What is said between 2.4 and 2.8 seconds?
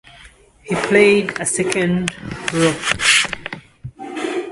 row.